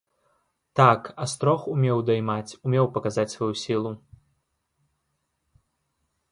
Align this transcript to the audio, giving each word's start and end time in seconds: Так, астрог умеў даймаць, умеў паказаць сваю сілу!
Так, 0.79 1.01
астрог 1.25 1.61
умеў 1.73 2.01
даймаць, 2.09 2.55
умеў 2.69 2.85
паказаць 2.97 3.29
сваю 3.35 3.53
сілу! 3.67 3.95